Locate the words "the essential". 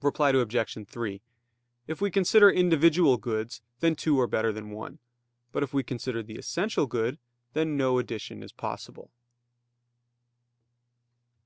6.22-6.86